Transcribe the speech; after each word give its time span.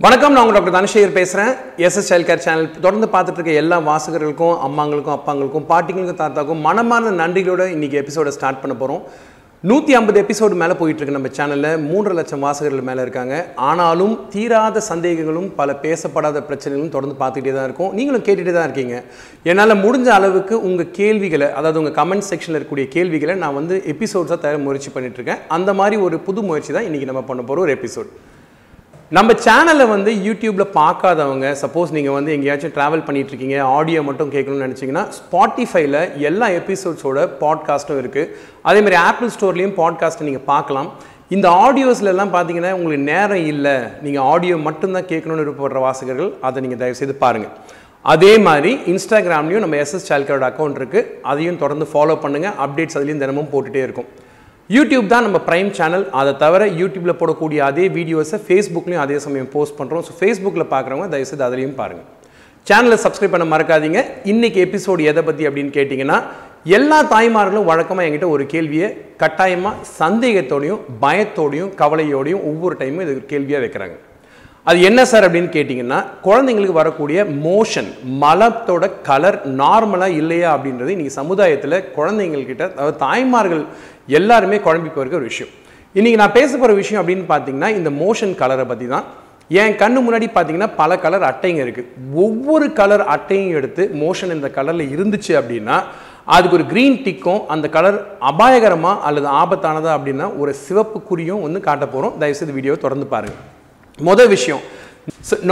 வணக்கம் 0.00 0.34
நான் 0.34 0.42
உங்கள் 0.42 0.56
டாக்டர் 0.56 0.74
தனசேகர் 0.76 1.16
பேசுகிறேன் 1.16 1.50
எஸ்எஸ் 1.86 2.06
சைல்ட் 2.10 2.26
கேர் 2.28 2.42
சேனல் 2.44 2.68
தொடர்ந்து 2.84 3.06
பார்த்துட்டு 3.14 3.38
இருக்க 3.38 3.62
எல்லா 3.62 3.76
வாசகர்களுக்கும் 3.88 4.54
அம்மாங்களுக்கும் 4.66 5.14
அப்பாங்களுக்கும் 5.16 5.66
பாட்டிங்களுக்கும் 5.72 6.20
தாத்தாக்கும் 6.20 6.62
மனமான 6.66 7.10
நன்றிகளோட 7.18 7.64
இன்றைக்கி 7.74 7.96
எபிசோடை 8.00 8.30
ஸ்டார்ட் 8.36 8.60
பண்ண 8.62 8.74
போகிறோம் 8.82 9.02
நூற்றி 9.64 9.96
ஐம்பது 9.98 10.18
எபிசோடு 10.22 10.54
மேலே 10.62 10.76
போயிட்டுருக்கு 10.78 11.16
நம்ம 11.16 11.32
சேனலில் 11.38 11.82
மூன்று 11.90 12.14
லட்சம் 12.18 12.44
வாசகர்கள் 12.46 12.88
மேலே 12.88 13.04
இருக்காங்க. 13.06 13.34
ஆனாலும் 13.70 14.14
தீராத 14.34 14.84
சந்தேகங்களும் 14.88 15.50
பல 15.60 15.74
பேசப்படாத 15.84 16.44
பிரச்சனைகளும் 16.48 16.94
தொடர்ந்து 16.96 17.18
பார்த்துக்கிட்டே 17.20 17.54
தான் 17.58 17.68
இருக்கும். 17.68 17.92
நீங்களும் 17.98 18.24
கேட்டுகிட்டே 18.28 18.56
தான் 18.58 18.68
இருக்கீங்க. 18.68 18.96
என்னால் 19.50 19.80
முடிஞ்ச 19.84 20.10
அளவுக்கு 20.18 20.56
உங்கள் 20.70 20.90
கேள்விகளை 21.00 21.50
அதாவது 21.60 21.80
உங்கள் 21.82 21.96
கமெண்ட் 22.00 22.28
செக்ஷனில் 22.30 22.58
இருக்கக்கூடிய 22.58 22.88
கேள்விகளை 22.96 23.36
நான் 23.44 23.58
வந்து 23.60 23.76
எபிசோட்ஸாக 23.94 24.40
தயார் 24.46 24.64
முயற்சி 24.66 24.92
பண்ணிகிட்ருக்கேன் 24.96 25.40
இருக்கேன் 25.40 25.54
அந்த 25.58 25.72
மாதிரி 25.82 25.98
ஒரு 26.08 26.18
புது 26.28 26.48
முயற்சி 26.50 26.72
தான் 26.78 26.88
இன்றைக்கி 26.90 27.10
நம்ம 27.12 27.24
பண்ண 27.30 27.42
போகிற 27.42 27.66
ஒரு 27.68 27.74
எபிசோட் 27.78 28.10
நம்ம 29.16 29.32
சேனலை 29.44 29.84
வந்து 29.92 30.10
யூடியூப்பில் 30.24 30.72
பார்க்காதவங்க 30.76 31.46
சப்போஸ் 31.62 31.94
நீங்கள் 31.96 32.14
வந்து 32.16 32.30
எங்கேயாச்சும் 32.34 32.74
ட்ராவல் 32.76 33.02
பண்ணிகிட்ருக்கீங்க 33.06 33.56
இருக்கீங்க 33.56 33.78
ஆடியோ 33.78 34.00
மட்டும் 34.08 34.30
கேட்கணும்னு 34.34 34.66
நினச்சிங்கன்னா 34.66 35.02
ஸ்பாட்டிஃபைல 35.16 35.96
எல்லா 36.28 36.48
எபிசோட்ஸோட 36.58 37.24
பாட்காஸ்ட்டும் 37.40 38.00
இருக்குது 38.02 38.30
அதே 38.68 38.80
மாதிரி 38.84 38.98
ஆப்பிள் 39.08 39.32
ஸ்டோர்லேயும் 39.36 39.74
பாட்காஸ்ட்டை 39.80 40.26
நீங்கள் 40.28 40.46
பார்க்கலாம். 40.52 40.88
இந்த 41.36 41.48
ஆடியோஸ்லலாம் 41.64 42.32
பார்த்தீங்கன்னா 42.36 42.72
உங்களுக்கு 42.78 43.08
நேரம் 43.12 43.44
இல்லை. 43.54 43.74
நீங்கள் 44.04 44.26
ஆடியோ 44.34 44.58
மட்டும்தான் 44.68 45.10
கேட்கணும்னு 45.12 45.44
விருப்பப்படுற 45.44 45.84
வாசகர்கள் 45.88 46.30
அதை 46.48 46.62
நீங்கள் 46.66 46.82
தயவுசெய்து 46.84 47.20
பாருங்கள் 47.26 47.54
அதே 48.14 48.32
மாதிரி 48.48 48.72
இன்ஸ்டாகிராம்லேயும் 48.94 49.66
நம்ம 49.66 49.84
எஸ்எஸ் 49.84 50.08
சால்கரோட 50.10 50.46
அக்கௌண்ட் 50.52 50.80
இருக்குது 50.82 51.08
அதையும் 51.32 51.62
தொடர்ந்து 51.64 51.88
ஃபாலோ 51.92 52.16
பண்ணுங்கள் 52.26 52.58
அப்டேட்ஸ் 52.66 52.98
அதுலேயும் 53.00 53.24
தினமும் 53.24 53.52
போட்டுகிட்டே 53.54 53.84
இருக்கும். 53.88 54.10
யூடியூப் 54.74 55.06
தான் 55.12 55.24
நம்ம 55.26 55.38
ப்ரைம் 55.46 55.68
சேனல் 55.76 56.04
அதை 56.18 56.32
தவிர 56.42 56.66
யூடியூப்பில் 56.80 57.16
போடக்கூடிய 57.20 57.60
அதே 57.68 57.84
வீடியோஸை 57.96 58.38
ஃபேஸ்புக்லேயும் 58.46 59.02
அதே 59.04 59.16
சமயம் 59.24 59.48
போஸ்ட் 59.54 59.76
பண்ணுறோம் 59.78 60.04
ஸோ 60.08 60.12
ஃபேஸ்புக்கில் 60.18 60.64
பார்க்குறவங்க 60.74 61.06
தயவுசெய்து 61.14 61.44
அதிலையும் 61.46 61.74
பாருங்கள் 61.80 62.06
சேனலை 62.66 62.98
சப்ஸ்கிரைப் 63.04 63.34
பண்ண 63.34 63.46
மறக்காதீங்க. 63.52 64.00
இன்றைக்கி 64.32 64.60
எபிசோடு 64.66 65.08
எதை 65.12 65.24
பற்றி 65.28 65.48
அப்படின்னு 65.48 65.72
கேட்டிங்கன்னா 65.78 66.18
எல்லா 66.76 66.98
தாய்மார்களும் 67.14 67.68
வழக்கமாக 67.70 68.06
என்கிட்ட 68.08 68.28
ஒரு 68.34 68.46
கேள்வியை 68.54 68.90
கட்டாயமாக 69.22 69.82
சந்தேகத்தோடையும் 70.00 70.84
பயத்தோடையும் 71.04 71.72
கவலையோடையும் 71.82 72.46
ஒவ்வொரு 72.52 72.76
டைமும் 72.82 73.04
இது 73.06 73.14
கேள்வியாக 73.34 73.64
வைக்கிறாங்க. 73.66 73.96
அது 74.66 74.80
என்ன 74.80 75.04
சார் 75.04 75.24
அப்படின்னு 75.26 75.50
கேட்டிங்கன்னா 75.54 75.98
குழந்தைங்களுக்கு 76.24 76.80
வரக்கூடிய 76.80 77.18
மோஷன் 77.46 77.88
மலத்தோட 78.22 78.84
கலர் 79.02 79.38
நார்மலாக 79.60 80.18
இல்லையா 80.20 80.48
அப்படின்றது 80.56 80.92
இன்றைக்கி 80.94 81.14
சமுதாயத்தில் 81.14 81.76
குழந்தைங்கள்கிட்ட 81.96 82.64
அதாவது 82.74 82.96
தாய்மார்கள் 82.96 83.62
எல்லாருமே 84.18 84.56
குழம்பி 84.66 84.90
போயிருக்க 84.90 85.20
ஒரு 85.20 85.30
விஷயம். 85.30 85.52
இன்றைக்கி 85.94 86.18
நான் 86.22 86.36
பேச 86.38 86.50
போகிற 86.56 86.72
விஷயம் 86.72 87.00
அப்படின்னு 87.02 87.24
பார்த்தீங்கன்னா 87.32 87.70
இந்த 87.78 87.90
மோஷன் 88.02 88.34
கலரை 88.42 88.64
பற்றி 88.64 88.86
தான். 88.86 89.06
என் 89.50 89.76
கண்ணு 89.76 90.00
முன்னாடி 90.06 90.26
பார்த்தீங்கன்னா 90.34 90.70
பல 90.74 90.96
கலர் 90.96 91.24
அட்டைங்க 91.30 91.60
இருக்குது 91.64 91.88
ஒவ்வொரு 92.24 92.66
கலர் 92.72 93.04
அட்டையும் 93.14 93.54
எடுத்து 93.60 93.82
மோஷன் 94.02 94.34
இந்த 94.34 94.50
கலரில் 94.58 94.92
இருந்துச்சு 94.96 95.32
அப்படின்னா 95.40 95.78
அதுக்கு 96.34 96.56
ஒரு 96.58 96.66
க்ரீன் 96.72 96.98
டிக்கும் 97.02 97.40
அந்த 97.48 97.68
கலர் 97.68 97.98
அபாயகரமாக 98.30 99.02
அல்லது 99.08 99.28
ஆபத்தானதா 99.42 99.92
அப்படின்னா 99.96 100.28
ஒரு 100.36 100.54
சிவப்பு 100.66 101.00
குறியும் 101.10 101.40
வந்து 101.40 101.60
காட்ட 101.60 101.86
போகிறோம் 101.86 102.18
தயவுசெய்து 102.18 102.56
வீடியோவை 102.58 102.78
தொடர்ந்து 102.80 103.08
பாருங்கள் 103.08 103.59
முதல் 104.08 104.30
விஷயம். 104.36 104.62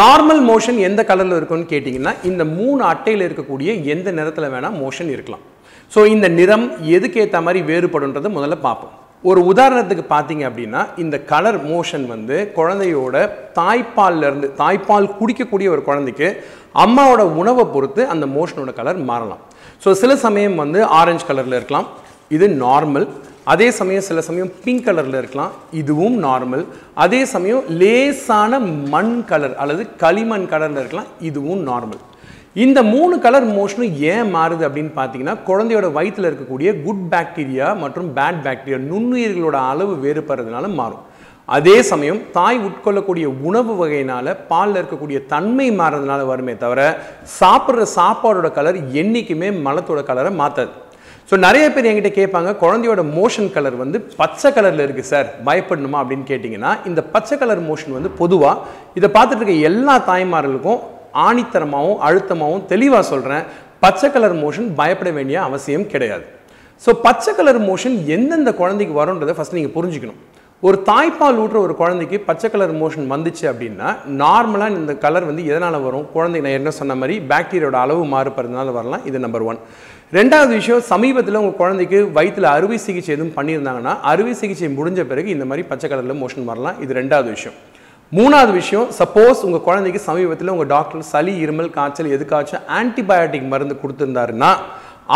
நார்மல் 0.01 0.41
மோஷன் 0.51 0.79
எந்த 0.89 1.01
கலரில் 1.11 1.39
இருக்கும்னு 1.39 1.73
கேட்டிங்கன்னா 1.73 2.13
இந்த 2.31 2.43
மூணு 2.59 2.81
அட்டையில் 2.93 3.25
இருக்கக்கூடிய 3.27 3.71
எந்த 3.95 4.09
நிறத்தில் 4.19 4.53
வேணால் 4.55 4.79
மோஷன் 4.83 5.11
இருக்கலாம். 5.15 5.45
ஸோ 5.95 6.01
இந்த 6.15 6.27
நிறம் 6.39 6.67
எதுக்கேற்ற 6.97 7.39
மாதிரி 7.47 7.61
வேறுபடுன்றதை 7.71 8.31
முதல்ல 8.39 8.57
பார்ப்போம். 8.67 8.95
ஒரு 9.29 9.41
உதாரணத்துக்கு 9.53 10.05
பார்த்தீங்க 10.15 10.43
அப்படின்னா 10.49 10.81
இந்த 11.03 11.17
கலர் 11.31 11.59
மோஷன் 11.71 12.05
வந்து 12.15 12.37
குழந்தையோட 12.59 13.15
தாய்ப்பால்லேருந்து 13.61 14.49
தாய்ப்பால் 14.61 15.09
குடிக்கக்கூடிய 15.21 15.69
ஒரு 15.75 15.83
குழந்தைக்கு 15.89 16.29
அம்மாவோட 16.85 17.23
உணவை 17.41 17.65
பொறுத்து 17.75 18.03
அந்த 18.15 18.25
மோஷனோட 18.37 18.73
கலர் 18.81 19.01
மாறலாம். 19.11 19.43
ஸோ 19.85 19.91
சில 20.03 20.13
சமயம் 20.27 20.61
வந்து 20.63 20.81
ஆரஞ்சு 21.01 21.27
கலரில் 21.31 21.59
இருக்கலாம். 21.59 21.89
இது 22.37 22.47
நார்மல் 22.65 23.07
அதே 23.47 23.71
சமயம் 23.71 24.07
சில 24.09 24.21
சமயம் 24.21 24.53
பிங்க் 24.65 24.85
கலரில் 24.87 25.19
இருக்கலாம் 25.19 25.53
இதுவும் 25.71 26.25
நார்மல் 26.25 26.65
அதே 26.95 27.25
சமயம் 27.25 27.65
லேசான 27.79 28.59
மண் 28.91 29.25
கலர் 29.25 29.55
அல்லது 29.55 29.87
களிமண் 29.97 30.47
கலரில் 30.47 30.79
இருக்கலாம் 30.79 31.11
இதுவும் 31.21 31.63
நார்மல் 31.69 32.03
இந்த 32.55 32.83
மூணு 32.83 33.19
கலர் 33.19 33.47
மோஷனும் 33.57 33.95
ஏன் 34.13 34.31
மாறுது 34.35 34.69
அப்படின்னு 34.69 34.93
பார்த்தீங்கன்னா 34.97 35.37
குழந்தையோட 35.49 35.93
வயிற்றில் 35.93 36.29
இருக்கக்கூடிய 36.29 36.83
குட் 36.85 37.05
பாக்டீரியா 37.13 37.77
மற்றும் 37.77 38.09
பேட் 38.17 38.41
பாக்டீரியா 38.47 38.79
நுண்ணுயிர்களோட 38.91 39.59
அளவு 39.71 39.95
வேறுபடுறதுனால 40.05 40.75
மாறும். 40.75 41.05
அதே 41.49 41.83
சமயம் 41.83 42.21
தாய் 42.33 42.59
உட்கொள்ளக்கூடிய 42.59 43.27
உணவு 43.43 43.87
வகையினால 43.87 44.37
பாலில் 44.49 44.79
இருக்கக்கூடிய 44.81 45.27
தன்மை 45.27 45.71
மாறுறதுனால 45.71 46.27
வருமே 46.27 46.57
தவிர 46.57 46.81
சாப்பிட்ற 47.41 47.87
சாப்பாடோட 47.95 48.53
கலர் 48.53 48.79
என்றைக்குமே 48.93 49.51
மலத்தோட 49.51 50.03
கலரை 50.03 50.33
மாற்றாது 50.35 50.73
ஸோ 51.31 51.37
நிறைய 51.45 51.65
பேர் 51.73 51.87
என்கிட்ட 51.89 52.11
கேட்பாங்க 52.19 52.51
குழந்தையோட 52.63 53.01
மோஷன் 53.17 53.51
கலர் 53.55 53.75
வந்து 53.81 53.99
பச்சை 54.21 54.51
கலரில் 54.57 54.83
இருக்குது 54.85 55.09
சார் 55.11 55.27
பயப்படணுமா 55.49 55.99
அப்படின்னு 56.03 56.25
கேட்டிங்கன்னா 56.31 56.71
இந்த 56.91 57.01
பச்சை 57.15 57.37
கலர் 57.43 57.61
மோஷன் 57.67 57.97
வந்து 57.97 58.11
பொதுவாக 58.21 58.63
இதை 58.99 59.09
பார்த்துட்டு 59.17 59.43
இருக்க 59.43 59.67
எல்லா 59.71 59.95
தாய்மார்களுக்கும் 60.11 60.81
ஆணித்தரமாகவும் 61.27 62.01
அழுத்தமாகவும் 62.09 62.65
தெளிவாக 62.73 63.05
சொல்கிறேன் 63.13 63.45
பச்சை 63.85 64.09
கலர் 64.15 64.37
மோஷன் 64.45 64.71
பயப்பட 64.81 65.11
வேண்டிய 65.19 65.39
அவசியம் 65.49 65.87
கிடையாது. 65.93 66.25
ஸோ 66.85 66.91
பச்சை 67.07 67.33
கலர் 67.39 67.61
மோஷன் 67.69 67.97
எந்தெந்த 68.17 68.51
குழந்தைக்கு 68.61 68.97
வரும்ன்றதை 69.01 69.35
ஃபஸ்ட் 69.39 69.57
நீங்கள் 69.59 69.77
புரிஞ்சுக்கணும். 69.77 70.21
ஒரு 70.67 70.77
தாய்ப்பால் 70.89 71.37
ஊட்டுற 71.41 71.59
ஒரு 71.65 71.75
குழந்தைக்கு 71.81 72.17
பச்சை 72.29 72.49
கலர் 72.53 72.73
மோஷன் 72.79 73.05
வந்துச்சு 73.13 73.45
அப்படின்னா 73.51 73.89
நார்மலாக 74.23 74.79
இந்த 74.79 74.95
கலர் 75.05 75.27
வந்து 75.29 75.43
எதனால் 75.51 75.77
வரும்? 75.85 76.07
குழந்தை 76.15 76.39
நான் 76.45 76.57
என்ன 76.61 76.71
சொன்ன 76.79 76.95
மாதிரி 77.01 77.15
பாக்டீரியோட 77.33 77.77
அளவு 77.83 78.03
மாறுபடுறதுனால 78.15 78.73
வரலாம். 78.79 79.05
இது 79.09 79.19
நம்பர் 79.25 79.45
ஒன் 79.51 79.61
ரெண்டாவது 80.17 80.53
விஷயம் 80.61 80.83
சமீபத்தில் 80.91 81.39
உங்கள் 81.41 81.61
குழந்தைக்கு 81.61 81.99
வயிற்றில் 82.17 82.49
அறுவை 82.55 82.79
சிகிச்சை 82.87 83.13
எதுவும் 83.17 83.37
பண்ணியிருந்தாங்கன்னா 83.39 83.95
அறுவை 84.13 84.35
சிகிச்சை 84.41 84.71
முடிஞ்ச 84.79 85.05
பிறகு 85.13 85.31
இந்த 85.37 85.47
மாதிரி 85.53 85.65
பச்சை 85.71 85.91
கலரில் 85.93 86.21
மோஷன் 86.23 86.51
வரலாம். 86.51 86.81
இது 86.87 86.99
ரெண்டாவது 87.01 87.31
விஷயம். 87.37 87.57
மூணாவது 88.13 88.53
விஷயம் 88.61 88.89
சப்போஸ் 89.01 89.45
உங்கள் 89.49 89.65
குழந்தைக்கு 89.69 90.03
சமீபத்தில் 90.09 90.55
உங்கள் 90.57 90.71
டாக்டர் 90.75 91.09
சளி 91.13 91.35
இருமல் 91.45 91.73
காய்ச்சல் 91.79 92.13
எதுக்காச்சும் 92.19 92.67
ஆன்டிபயோட்டிக் 92.81 93.49
மருந்து 93.55 93.77
கொடுத்துருந்தாருன்னா 93.85 94.53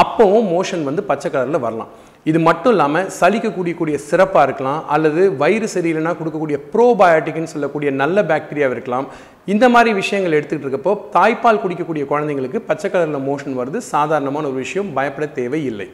அப்போவும் 0.04 0.48
மோஷன் 0.54 0.88
வந்து 0.90 1.04
பச்சை 1.10 1.28
கலரில் 1.30 1.64
வரலாம். 1.66 1.92
இது 2.30 2.38
மட்டும் 2.48 2.72
இல்லாமல் 2.74 3.06
சளிக்கு 3.18 3.48
கூடியக்கூடிய 3.54 3.96
சிறப்பாக 4.08 4.44
இருக்கலாம் 4.48 4.80
அல்லது 4.94 5.22
வயிறு 5.40 5.68
சரியில்லைனா 5.74 6.12
கொடுக்கக்கூடிய 6.18 6.58
ப்ரோபயோட்டிக்னு 6.72 7.52
சொல்லக்கூடிய 7.54 7.90
நல்ல 8.02 8.22
பாக்டீரியாவாக 8.30 8.76
இருக்கலாம். 8.76 9.06
இந்த 9.52 9.64
மாதிரி 9.74 9.90
விஷயங்கள் 10.00 10.36
எடுத்துக்கிட்டு 10.38 10.68
இருக்கப்போ 10.68 10.92
தாய்ப்பால் 11.16 11.62
குடிக்கக்கூடிய 11.62 12.04
குழந்தைங்களுக்கு 12.12 12.60
பச்சை 12.68 12.88
கலரில் 12.90 13.26
மோஷன் 13.30 13.58
வருது. 13.60 13.78
சாதாரணமான 13.92 14.46
ஒரு 14.50 14.58
விஷயம் 14.64 14.92
பயப்பட 14.98 15.28
தேவையில்லை. 15.40 15.88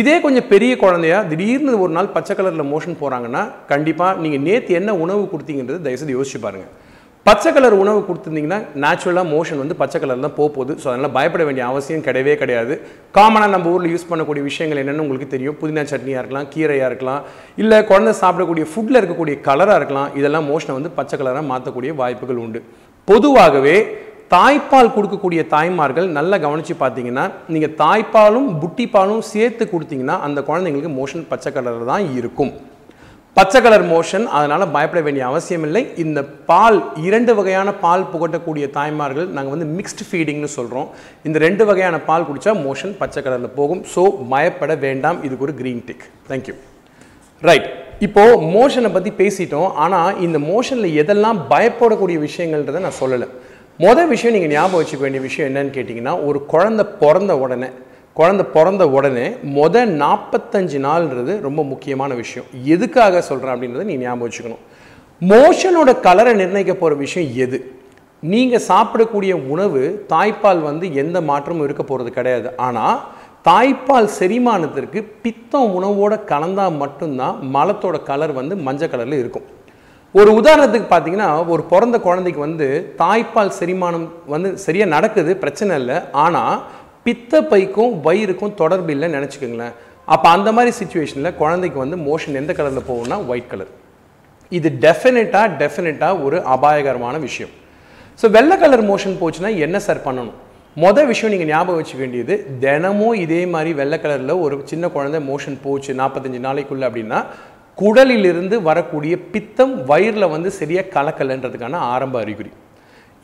இதே 0.00 0.16
கொஞ்சம் 0.24 0.48
பெரிய 0.52 0.72
குழந்தையா 0.82 1.18
திடீர்னு 1.30 1.72
ஒரு 1.84 1.92
நாள் 1.98 2.14
பச்சை 2.16 2.34
கலரில் 2.36 2.70
மோஷன் 2.74 3.00
போகிறாங்கன்னா 3.02 3.42
கண்டிப்பாக 3.72 4.20
நீங்கள் 4.24 4.44
நேற்று 4.48 4.78
என்ன 4.80 4.90
உணவு 5.04 5.24
கொடுத்தீங்கன்றது 5.32 5.84
தயவுசெய்து 5.86 6.16
யோசிச்சு 6.18 6.40
பாருங்கள் 6.46 6.72
பச்சை 7.26 7.50
கலர் 7.56 7.74
உணவு 7.80 7.98
கொடுத்துருந்தீங்கன்னா 8.06 8.56
நேச்சுரலாக 8.82 9.26
மோஷன் 9.32 9.60
வந்து 9.62 9.74
பச்சை 9.80 9.98
கலர் 10.02 10.24
தான் 10.24 10.34
போக 10.38 10.48
போகுது. 10.54 10.72
ஸோ 10.82 10.86
அதனால் 10.92 11.12
பயப்பட 11.16 11.42
வேண்டிய 11.48 11.64
அவசியம் 11.72 12.02
கிடையவே 12.06 12.34
கிடையாது. 12.40 12.74
காமனாக 13.16 13.52
நம்ம 13.54 13.72
ஊரில் 13.74 13.92
யூஸ் 13.92 14.08
பண்ணக்கூடிய 14.10 14.42
விஷயங்கள் 14.48 14.80
என்னென்னு 14.82 15.04
உங்களுக்கு 15.04 15.28
தெரியும். 15.34 15.56
புதினா 15.60 15.82
சட்னியாக 15.92 16.22
இருக்கலாம் 16.22 16.48
கீரையாக 16.54 16.88
இருக்கலாம் 16.90 17.20
இல்லை 17.62 17.78
குழந்தை 17.90 18.14
சாப்பிடக்கூடிய 18.22 18.64
ஃபுட்டில் 18.70 19.00
இருக்கக்கூடிய 19.00 19.36
கலராக 19.46 19.78
இருக்கலாம். 19.80 20.10
இதெல்லாம் 20.20 20.48
மோஷனை 20.52 20.74
வந்து 20.78 20.92
பச்சை 20.98 21.18
கலராக 21.20 21.44
மாற்றக்கூடிய 21.52 21.94
வாய்ப்புகள் 22.02 22.42
உண்டு. 22.46 22.62
பொதுவாகவே 23.08 23.76
தாய்ப்பால் 24.34 24.94
கொடுக்கக்கூடிய 24.96 25.40
தாய்மார்கள் 25.54 26.10
நல்லா 26.18 26.36
கவனித்து 26.46 26.76
பார்த்தீங்கன்னா 26.82 27.24
நீங்கள் 27.54 27.74
தாய்ப்பாலும் 27.84 28.50
புட்டிப்பாலும் 28.64 29.24
சேர்த்து 29.32 29.64
கொடுத்தீங்கன்னா 29.72 30.18
அந்த 30.28 30.38
குழந்தைங்களுக்கு 30.50 30.92
மோஷன் 31.00 31.26
பச்சை 31.32 31.52
கலரில் 31.56 31.90
தான் 31.94 32.06
இருக்கும். 32.18 32.52
பச்சை 33.36 33.60
கலர் 33.64 33.84
மோஷன் 33.92 34.24
அதனால் 34.36 34.64
பயப்பட 34.72 35.00
வேண்டிய 35.04 35.22
அவசியம் 35.28 35.62
இல்லை 35.66 35.80
இந்த 36.02 36.20
பால் 36.48 36.78
இரண்டு 37.08 37.32
வகையான 37.38 37.68
பால் 37.84 38.02
புகட்டக்கூடிய 38.12 38.64
தாய்மார்கள் 38.74 39.28
நாங்கள் 39.36 39.54
வந்து 39.54 39.68
மிக்ஸ்டு 39.76 40.04
ஃபீடிங்னு 40.08 40.50
சொல்கிறோம் 40.56 40.88
இந்த 41.26 41.38
ரெண்டு 41.44 41.64
வகையான 41.68 41.98
பால் 42.08 42.26
குடித்தா 42.28 42.52
மோஷன் 42.66 42.92
பச்சை 42.98 43.20
கலரில் 43.26 43.54
போகும். 43.58 43.80
ஸோ 43.94 44.02
பயப்பட 44.32 44.74
வேண்டாம். 44.84 45.20
இதுக்கு 45.26 45.46
ஒரு 45.46 45.54
க்ரீன் 45.60 45.80
டிக் 45.88 46.04
தேங்க்யூ 46.30 46.54
ரைட் 47.48 47.68
இப்போது 48.08 48.36
மோஷனை 48.56 48.90
பற்றி 48.96 49.12
பேசிட்டோம். 49.22 49.70
ஆனால் 49.84 50.18
இந்த 50.26 50.40
மோஷனில் 50.50 50.98
எதெல்லாம் 51.04 51.40
பயப்படக்கூடிய 51.54 52.18
விஷயங்கள்ன்றதை 52.26 52.82
நான் 52.86 53.00
சொல்லலை. 53.02 53.28
மொதல் 53.86 54.12
விஷயம் 54.14 54.36
நீங்கள் 54.36 54.54
ஞாபகம் 54.56 54.80
வச்சுக்க 54.80 55.02
வேண்டிய 55.06 55.24
விஷயம் 55.28 55.48
என்னன்னு 55.50 55.74
கேட்டிங்கன்னா 55.78 56.14
ஒரு 56.28 56.40
குழந்தை 56.52 56.86
பிறந்த 57.02 57.32
உடனே 57.44 57.70
குழந்தை 58.18 58.44
பிறந்த 58.54 58.84
உடனே 58.96 59.26
மொதல் 59.58 59.92
நாற்பத்தஞ்சு 60.02 60.78
நாள்ன்றது 60.86 61.34
ரொம்ப 61.46 61.60
முக்கியமான 61.70 62.10
விஷயம். 62.22 62.48
எதுக்காக 62.74 63.22
சொல்கிறேன் 63.28 63.54
அப்படின்றத 63.54 63.84
நீ 63.90 63.94
ஞாபகம் 64.02 64.24
வச்சுக்கணும். 64.24 64.62
மோஷனோட 65.30 65.90
கலரை 66.06 66.32
நிர்ணயிக்க 66.40 66.74
போகிற 66.74 66.98
விஷயம் 67.04 67.30
எது? 67.44 67.58
நீங்கள் 68.32 68.66
சாப்பிடக்கூடிய 68.70 69.32
உணவு 69.52 69.82
தாய்ப்பால் 70.12 70.60
வந்து 70.68 70.86
எந்த 71.02 71.20
மாற்றமும் 71.30 71.66
இருக்க 71.66 71.84
போகிறது 71.84 72.10
கிடையாது. 72.18 72.48
ஆனால் 72.66 72.98
தாய்ப்பால் 73.48 74.08
செரிமானத்திற்கு 74.18 74.98
பித்தம் 75.24 75.72
உணவோட 75.78 76.12
கலந்தால் 76.32 76.78
மட்டும்தான் 76.82 77.38
மலத்தோட 77.56 77.96
கலர் 78.10 78.34
வந்து 78.40 78.56
மஞ்சள் 78.66 78.92
கலரில் 78.92 79.20
இருக்கும். 79.22 79.48
ஒரு 80.14 80.30
உதாரணத்துக்கு 80.40 80.88
பார்த்தீங்கன்னா 80.90 81.30
ஒரு 81.52 81.62
பிறந்த 81.72 81.96
குழந்தைக்கு 82.06 82.40
வந்து 82.46 82.66
தாய்ப்பால் 83.02 83.56
செரிமானம் 83.58 84.06
வந்து 84.34 84.48
சரியாக 84.64 84.94
நடக்குது 84.94 85.32
பிரச்சனை 85.44 85.76
இல்லை. 85.80 85.96
ஆனால் 86.24 86.54
பித்தப்பைக்கும் 87.06 87.94
வயிறுக்கும் 88.06 88.54
தொடர்பு 88.60 88.90
இல்லைன்னு 88.94 89.16
நினச்சிக்கோங்களேன். 89.18 89.74
அப்போ 90.14 90.28
அந்த 90.36 90.48
மாதிரி 90.56 90.72
சுச்சுவேஷனில் 90.80 91.36
குழந்தைக்கு 91.40 91.78
வந்து 91.84 91.96
மோஷன் 92.08 92.38
எந்த 92.40 92.52
கலரில் 92.58 92.88
போகும்னா 92.90 93.16
ஒயிட் 93.30 93.50
கலர் 93.52 93.72
இது 94.58 94.68
டெஃபினட்டாக 94.84 95.46
டெஃபினட்டாக 95.60 96.24
ஒரு 96.26 96.38
அபாயகரமான 96.54 97.16
விஷயம். 97.26 97.52
ஸோ 98.20 98.26
வெள்ளை 98.36 98.56
கலர் 98.62 98.84
மோஷன் 98.90 99.16
போச்சுன்னா 99.20 99.50
என்ன 99.66 99.76
சார் 99.86 100.06
பண்ணணும்? 100.06 100.36
மொதல் 100.76 101.08
விஷயம் 101.12 101.32
நீங்கள் 101.34 101.50
ஞாபகம் 101.52 101.78
வச்சுக்க 101.80 102.02
வேண்டியது 102.02 102.34
தினமும் 102.64 103.16
இதே 103.24 103.40
மாதிரி 103.54 103.70
வெள்ளை 103.80 103.98
கலரில் 104.02 104.34
ஒரு 104.44 104.54
சின்ன 104.70 104.88
குழந்தை 104.94 105.20
மோஷன் 105.30 105.58
போச்சு 105.64 105.90
நாற்பத்தஞ்சு 106.00 106.40
நாளைக்குள்ளே 106.46 106.86
அப்படின்னா 106.88 107.18
குடலிலிருந்து 107.78 108.56
வரக்கூடிய 108.68 109.14
பித்தம் 109.34 109.74
வயிறில் 109.90 110.32
வந்து 110.34 110.50
சரியாக 110.60 110.90
கலக்கலைன்றதுக்கான 110.96 111.80
ஆரம்ப 111.94 112.16
அறிகுறி. 112.24 112.50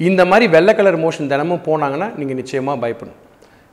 இந்த 0.01 0.23
மாதிரி 0.31 0.47
வெள்ளை 0.57 0.75
கலர் 0.79 1.01
மோஷன் 1.05 1.33
தினமும் 1.33 1.65
போனாங்கன்னா 1.69 2.09
நீங்கள் 2.19 2.39
நிச்சயமாக 2.41 2.83
பயப்படணும். 2.85 3.23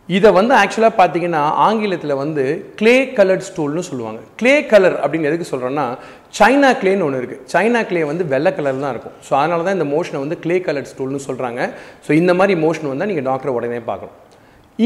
இதை 0.10 0.30
வந்து 0.38 0.54
ஆக்சுவலாக 0.62 0.94
பார்த்தீங்கன்னா 0.98 1.40
ஆங்கிலத்தில் 1.68 2.19
வந்து 2.24 2.44
கிளே 2.80 2.96
கலர்ட் 3.18 3.46
ஸ்டூல்னு 3.48 3.84
சொல்லுவாங்க. 3.88 4.19
கிளே 4.40 4.54
கலர் 4.72 4.98
அப்படின்னு 5.04 5.30
எதுக்கு 5.30 5.48
சொல்கிறோன்னா 5.52 5.86
சைனா 6.40 6.69
கிளேன்னு 6.81 7.06
ஒன்று 7.06 7.22
இருக்குது 7.22 7.42
சைனா 7.54 7.81
கிளே 7.90 8.04
வந்து 8.10 8.24
வெள்ளை 8.34 8.52
கலர் 8.57 8.84
தான் 8.84 8.94
இருக்கும். 8.96 9.16
ஸோ 9.28 9.31
அதனால 9.40 9.66
தான் 9.68 9.78
இந்த 9.78 9.88
மோஷனை 9.96 10.19
வந்து 10.25 10.38
கிளே 10.44 10.57
கலர்ட் 10.68 10.92
ஸ்டூல்னு 10.92 11.22
சொல்கிறாங்க 11.28 11.62
ஸோ 12.07 12.12
இந்த 12.22 12.36
மாதிரி 12.42 12.56
மோஷன் 12.66 12.92
வந்தால் 12.92 13.12
நீங்கள் 13.13 13.28
டாக்டரை 13.30 13.56
உடனே 13.57 13.81
பார்க்கணும். 13.90 14.16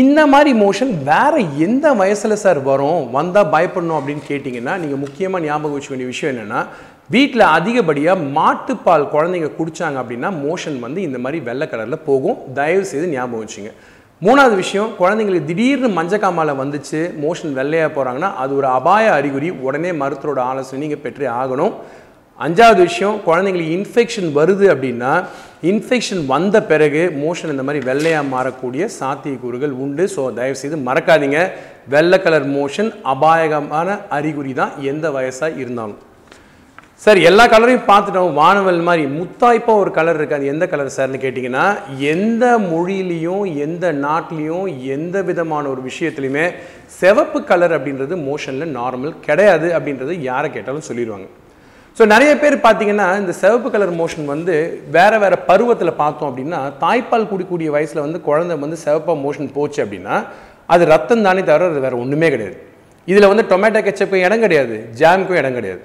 இந்த 0.04 0.22
மாதிரி 0.32 0.52
மோஷன் 0.64 0.92
வேறு 1.12 1.42
எந்த 1.68 1.86
வயசில் 2.02 2.42
சார் 2.46 2.60
வரும்? 2.72 3.04
வந்தால் 3.18 3.52
பயப்படணும் 3.54 4.00
அப்படின்னு 4.00 4.26
கேட்டிங்கன்னா 4.32 4.74
நீங்கள் 4.82 5.04
முக்கியமாக 5.06 5.46
ஞாபகம் 5.48 5.76
வச்சுக்க 5.76 5.96
வேண்டிய 5.96 6.12
விஷயம் 6.14 6.34
என்னென்னா 6.34 6.64
வீட்டில் 7.14 7.52
அதிகப்படியாக 7.58 8.26
மாட்டுப்பால் 8.40 9.12
குழந்தைங்க 9.14 9.52
குடித்தாங்க 9.60 9.98
அப்படின்னா 10.02 10.30
மோஷன் 10.44 10.78
வந்து 10.88 11.00
இந்த 11.08 11.18
மாதிரி 11.24 11.40
வெள்ளை 11.48 11.66
கலரில் 11.72 12.06
போகும். 12.10 12.38
தயவு 12.60 12.84
செய்து 12.92 13.08
ஞாபகம் 13.16 13.44
வச்சுங்க. 13.44 13.72
மூணாவது 14.26 14.56
விஷயம் 14.62 14.90
குழந்தைங்களுக்கு 15.00 15.50
திடீர்னு 15.50 15.90
மஞ்சக்காமால 15.98 16.54
வந்துச்சு 16.62 17.02
மோஷன் 17.22 17.54
வெள்ளையாக 17.60 17.90
போகிறாங்கன்னா 17.96 18.30
அது 18.44 18.52
ஒரு 18.60 18.68
அபாய 18.78 19.12
அறிகுறி. 19.18 19.50
உடனே 19.68 19.92
மருத்துவரோட 20.02 20.40
ஆலோசனை 20.50 20.80
நீங்கள் 20.84 21.02
பெற்றே 21.04 21.28
ஆகணும். 21.42 21.76
அஞ்சாவது 22.46 22.82
விஷயம் 22.90 23.16
குழந்தைங்களுக்கு 23.28 23.78
இன்ஃபெக்ஷன் 23.78 24.28
வருது 24.40 24.66
அப்படின்னா 24.74 25.14
இன்ஃபெக்ஷன் 25.72 26.22
வந்த 26.34 26.64
பிறகு 26.72 27.04
மோஷன் 27.24 27.54
இந்த 27.56 27.66
மாதிரி 27.70 27.86
வெள்ளையாக 27.90 28.30
மாறக்கூடிய 28.34 28.90
சாத்தியக்கூறுகள் 29.00 29.74
உண்டு. 29.86 30.06
ஸோ 30.16 30.28
தயவுசெய்து 30.42 30.84
மறக்காதீங்க. 30.90 31.40
வெள்ளை 31.96 32.20
கலர் 32.26 32.50
மோஷன் 32.60 32.92
அபாயகமான 33.16 34.00
அறிகுறி 34.20 34.54
தான் 34.62 34.76
எந்த 34.92 35.08
வயசாக 35.18 35.60
இருந்தாலும். 35.64 36.00
சார் 37.04 37.20
எல்லா 37.28 37.44
கலரையும் 37.52 37.86
பார்த்துட்டோம். 37.90 38.32
வானவல் 38.40 38.80
மாதிரி 38.88 39.04
முத்தாய்ப்பாக 39.18 39.82
ஒரு 39.82 39.92
கலர் 39.98 40.18
இருக்காது 40.20 40.44
அது 40.44 40.50
எந்த 40.54 40.66
கலர் 40.72 40.96
சார்னு 40.96 41.20
கேட்டிங்கன்னா 41.22 41.66
எந்த 42.14 42.46
மொழியிலையும் 42.72 43.44
எந்த 43.66 43.86
நாட்டிலையும் 44.06 44.66
எந்த 44.96 45.22
விதமான 45.28 45.70
ஒரு 45.74 45.82
விஷயத்துலையுமே 45.90 46.46
சிவப்பு 46.98 47.40
கலர் 47.52 47.74
அப்படின்றது 47.78 48.16
மோஷனில் 48.30 48.74
நார்மல் 48.80 49.14
கிடையாது 49.28 49.68
அப்படின்றது 49.78 50.14
யாரை 50.30 50.48
கேட்டாலும் 50.56 50.88
சொல்லிடுவாங்க. 50.88 51.28
ஸோ 51.98 52.06
நிறைய 52.14 52.32
பேர் 52.42 52.56
பார்த்தீங்கன்னா 52.66 53.08
இந்த 53.22 53.36
சிவப்பு 53.42 53.70
கலர் 53.76 53.94
மோஷன் 54.02 54.28
வந்து 54.34 54.56
வேறு 54.96 55.20
வேறு 55.24 55.38
பருவத்தில் 55.52 56.00
பார்த்தோம் 56.02 56.30
அப்படின்னா 56.32 56.60
தாய்ப்பால் 56.84 57.30
குடிக்கூடிய 57.32 57.70
வயசில் 57.76 58.06
வந்து 58.06 58.22
குழந்தை 58.28 58.58
வந்து 58.64 58.80
சிவப்பாக 58.86 59.18
மோஷன் 59.26 59.50
போச்சு 59.60 59.82
அப்படின்னா 59.86 60.18
அது 60.76 60.86
ரத்தம் 60.94 61.26
தானே 61.30 61.44
தவிர 61.52 61.70
அது 61.72 61.86
வேறு 61.86 62.02
ஒன்றுமே 62.04 62.30
கிடையாது. 62.36 62.58
இதில் 63.08 63.30
வந்து 63.32 63.46
டொமேட்டோ 63.54 63.82
கெச்சப்புக்கும் 63.88 64.28
இடம் 64.28 64.44
கிடையாது. 64.48 64.76
ஜாமுக்கும் 65.02 65.42
இடம் 65.44 65.58
கிடையாது. 65.60 65.82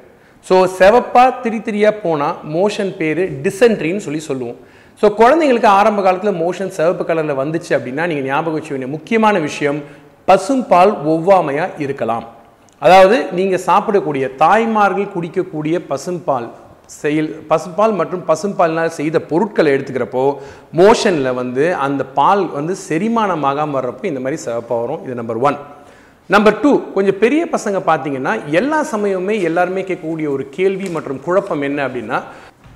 ஸோ 0.48 0.56
செவப்பாக 0.78 1.28
திரி 1.42 1.58
திரியாக 1.66 2.00
போனால் 2.04 2.38
மோஷன் 2.56 2.92
பேர் 3.00 3.22
டிசென்ட்ரின்னு 3.44 4.04
சொல்லி 4.06 4.22
சொல்லுவோம். 4.30 4.58
ஸோ 5.00 5.06
குழந்தைங்களுக்கு 5.20 5.68
ஆரம்ப 5.78 6.00
காலத்தில் 6.06 6.40
மோஷன் 6.44 6.74
சிவப்பு 6.78 7.04
கலரில் 7.08 7.40
வந்துச்சு 7.42 7.72
அப்படின்னா 7.76 8.04
நீங்கள் 8.10 8.28
ஞாபகம் 8.30 8.56
வச்சு 8.58 8.72
வேண்டிய 8.72 8.90
முக்கியமான 8.96 9.38
விஷயம் 9.48 9.78
பசும்பால் 10.28 10.92
ஒவ்வாமையாக 11.12 11.80
இருக்கலாம். 11.84 12.26
அதாவது 12.82 13.16
நீங்கள் 13.38 13.64
சாப்பிடக்கூடிய 13.68 14.24
தாய்மார்கள் 14.42 15.12
குடிக்கக்கூடிய 15.14 15.74
பசும்பால் 15.90 16.48
செயல் 17.00 17.28
பசும்பால் 17.50 17.94
மற்றும் 18.00 18.24
பசும்பால்னால் 18.30 18.96
செய்த 18.98 19.16
பொருட்களை 19.30 19.70
எடுத்துக்கிறப்போ 19.74 20.24
மோஷனில் 20.80 21.36
வந்து 21.40 21.64
அந்த 21.86 22.02
பால் 22.18 22.42
வந்து 22.58 22.74
செரிமானமாகாமல் 22.88 23.76
வர்றப்போ 23.78 24.04
இந்த 24.10 24.20
மாதிரி 24.24 24.40
சிவப்பாக 24.44 24.80
வரும். 24.82 25.00
இது 25.06 25.14
நம்பர் 25.20 25.40
ஒன் 25.48 25.58
நம்பர் 26.30 26.60
டூ 26.60 26.70
கொஞ்சம் 26.94 27.18
பெரிய 27.18 27.46
பசங்க 27.46 27.78
பார்த்தீங்கன்னா 27.86 28.50
எல்லா 28.50 28.84
சமயமுமே 28.92 29.42
எல்லாருமே 29.42 29.80
கேட்கக்கூடிய 29.80 30.28
ஒரு 30.28 30.48
கேள்வி 30.48 30.88
மற்றும் 30.88 31.20
குழப்பம் 31.20 31.62
என்ன 31.62 31.88
அப்படின்னா 31.88 32.18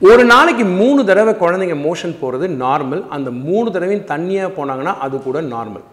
ஒரு 0.00 0.24
நாளைக்கு 0.24 0.64
மூணு 0.64 1.04
தடவை 1.04 1.34
குழந்தைங்க 1.34 1.76
மோஷன் 1.84 2.18
போகிறது 2.20 2.48
நார்மல் 2.48 3.02
அந்த 3.08 3.30
மூணு 3.30 3.70
தடவையும் 3.70 4.04
தண்ணியாக 4.04 4.50
போனாங்கன்னா 4.56 4.94
அது 4.98 5.22
கூட 5.22 5.40
நார்மல் 5.40 5.86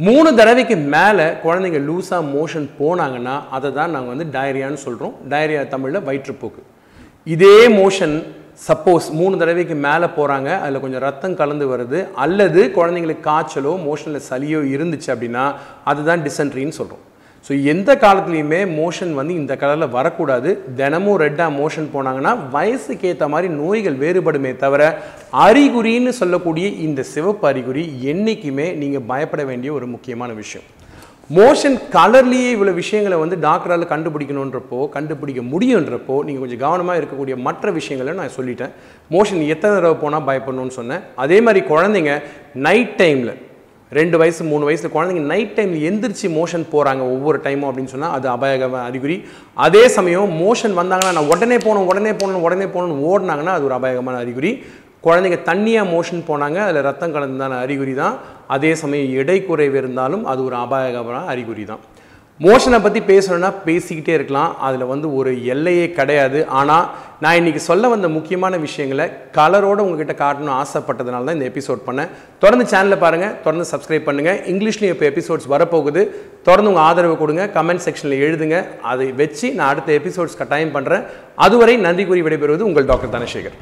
மூணு 0.00 0.34
தடவைக்கு 0.34 0.76
மேலே 0.76 1.26
குழந்தைங்க 1.44 1.80
லூஸாக 1.86 2.28
மோஷன் 2.34 2.68
போனாங்கன்னா 2.78 3.40
அதை 3.50 3.72
தான் 3.72 3.90
நாங்கள் 3.90 4.16
வந்து 4.16 4.38
டயரியான்னு 4.38 4.84
சொல்கிறோம் 4.86 5.14
டயரியா 5.30 5.68
தமிழில் 5.68 6.06
வயிற்றுப்போக்கு. 6.08 6.60
இதே 7.24 7.68
மோஷன் 7.68 8.14
சப்போஸ் 8.66 9.06
மூணு 9.18 9.34
தடவைக்கு 9.40 9.76
மேலே 9.84 10.06
போகிறாங்க 10.16 10.48
அதில் 10.62 10.82
கொஞ்சம் 10.82 11.04
ரத்தம் 11.04 11.36
கலந்து 11.38 11.66
வருது 11.72 11.98
அல்லது 12.24 12.62
குழந்தைங்களுக்கு 12.78 13.28
காய்ச்சலோ 13.28 13.72
மோஷனில் 13.86 14.26
சளியோ 14.30 14.60
இருந்துச்சு 14.74 15.08
அப்படின்னா 15.14 15.44
அதுதான் 15.90 16.24
டிசென்ட்ரின்னு 16.26 16.78
சொல்கிறோம் 16.80 17.04
ஸோ 17.46 17.52
எந்த 17.72 17.90
காலத்துலேயுமே 18.02 18.58
மோஷன் 18.80 19.12
வந்து 19.18 19.34
இந்த 19.40 19.52
கலரில் 19.60 19.94
வரக்கூடாது. 19.94 20.50
தினமும் 20.80 21.20
ரெட்டாக 21.22 21.56
மோஷன் 21.60 21.88
போனாங்கன்னா 21.94 22.32
வயசுக்கு 22.56 23.08
ஏற்ற 23.10 23.28
மாதிரி 23.34 23.48
நோய்கள் 23.60 23.96
வேறுபடுமே 24.02 24.52
தவிர 24.64 24.82
அறிகுறின்னு 25.44 26.12
சொல்லக்கூடிய 26.20 26.66
இந்த 26.86 27.06
சிவப்பு 27.14 27.48
அறிகுறி 27.52 27.84
என்றைக்குமே 28.12 28.66
நீங்கள் 28.82 29.08
பயப்பட 29.12 29.44
வேண்டிய 29.52 29.72
ஒரு 29.78 29.88
முக்கியமான 29.94 30.32
விஷயம். 30.42 30.68
மோஷன் 31.38 31.76
கலர்லேயே 31.94 32.46
இவ்வளோ 32.54 32.72
விஷயங்களை 32.78 33.16
வந்து 33.22 33.36
டாக்டரால் 33.44 33.90
கண்டுபிடிக்கணுன்றப்போ 33.90 34.78
கண்டுபிடிக்க 34.94 35.42
முடியுன்றப்போ 35.50 36.16
நீங்கள் 36.26 36.42
கொஞ்சம் 36.44 36.62
கவனமாக 36.64 37.00
இருக்கக்கூடிய 37.00 37.34
மற்ற 37.46 37.70
விஷயங்களை 37.76 38.14
நான் 38.20 38.34
சொல்லிட்டேன். 38.38 38.72
மோஷன் 39.14 39.44
எத்தனை 39.54 39.72
தடவை 39.76 39.96
போனால் 40.00 40.26
பயப்படணும்னு 40.30 40.76
சொன்னேன். 40.78 41.04
அதே 41.24 41.38
மாதிரி 41.46 41.62
குழந்தைங்க 41.70 42.14
நைட் 42.66 42.92
டைமில் 43.02 43.32
ரெண்டு 44.00 44.16
வயசு 44.22 44.48
மூணு 44.50 44.66
வயசில் 44.68 44.94
குழந்தைங்க 44.96 45.24
நைட் 45.30 45.54
டைமில் 45.54 45.86
எந்திரிச்சு 45.90 46.26
மோஷன் 46.40 46.66
போகிறாங்க 46.74 47.02
ஒவ்வொரு 47.14 47.38
டைமும் 47.46 47.68
அப்படின்னு 47.68 47.94
சொன்னால் 47.94 48.14
அது 48.16 48.26
அபாயக 48.34 48.74
அறிகுறி. 48.88 49.16
அதே 49.66 49.84
சமயம் 49.96 50.36
மோஷன் 50.44 50.78
வந்தாங்கன்னா 50.82 51.16
நான் 51.16 51.32
உடனே 51.34 51.58
போகணும் 51.66 51.88
உடனே 51.92 52.12
போகணும் 52.20 52.46
உடனே 52.48 52.68
போகணும்னு 52.74 53.08
ஓடினாங்கன்னா 53.12 53.56
அது 53.56 53.68
ஒரு 53.70 53.76
அபாயகமான 53.80 54.18
அறிகுறி. 54.24 54.52
குழந்தைங்க 55.04 55.38
தண்ணியாக 55.50 55.92
மோஷன் 55.94 56.26
போனாங்க 56.30 56.58
அதில் 56.66 56.86
ரத்தம் 56.88 57.14
கலந்தான 57.14 57.58
அறிகுறி 57.64 57.94
தான் 58.02 58.16
அதே 58.56 58.72
சமயம் 58.82 59.14
எடை 59.20 59.38
குறைவு 59.48 59.76
இருந்தாலும் 59.82 60.26
அது 60.32 60.40
ஒரு 60.48 60.56
அபாயகமான 60.64 61.24
அறிகுறி 61.34 61.64
தான் 61.70 61.82
மோஷனை 62.40 62.78
பற்றி 62.82 63.00
பேசணும்னா 63.08 63.48
பேசிக்கிட்டே 63.64 64.12
இருக்கலாம். 64.16 64.52
அதில் 64.66 64.90
வந்து 64.90 65.06
ஒரு 65.18 65.30
எல்லையே 65.54 65.86
கிடையாது. 65.96 66.38
ஆனால் 66.58 66.84
நான் 67.22 67.38
இன்னைக்கு 67.40 67.60
சொல்ல 67.66 67.88
வந்த 67.92 68.08
முக்கியமான 68.14 68.54
விஷயங்களை 68.66 69.06
கலரோடு 69.38 69.84
உங்ககிட்ட 69.86 70.14
காட்டணும் 70.20 70.54
ஆசைப்பட்டதுனால 70.60 71.26
தான் 71.28 71.38
இந்த 71.38 71.48
எபிசோட் 71.50 71.82
பண்ணேன். 71.88 72.12
தொடர்ந்து 72.42 72.66
சேனலில் 72.72 73.02
பாருங்கள் 73.02 73.34
தொடர்ந்து 73.46 73.66
சப்ஸ்கிரைப் 73.72 74.06
பண்ணுங்கள் 74.08 74.38
இங்கிலீஷ்லேயும் 74.52 74.94
இப்போ 74.96 75.06
எபிசோட்ஸ் 75.10 75.50
வரப்போகுது. 75.54 76.04
தொடர்ந்து 76.48 76.72
உங்கள் 76.72 76.86
ஆதரவு 76.88 77.16
கொடுங்க. 77.22 77.44
கமெண்ட் 77.58 77.84
செக்ஷனில் 77.88 78.22
எழுதுங்க. 78.28 78.58
அதை 78.92 79.08
வச்சு 79.20 79.48
நான் 79.58 79.70
அடுத்த 79.72 79.92
எபிசோட்ஸ் 80.00 80.40
கட்டாயம் 80.40 80.74
பண்ணுறேன் 80.78 81.04
அதுவரை 81.48 81.76
நன்றி 81.88 82.06
கூறி 82.12 82.24
விடைபெறுவது 82.28 82.68
உங்கள் 82.70 82.88
டாக்டர் 82.92 83.14
தனசேகர். 83.18 83.58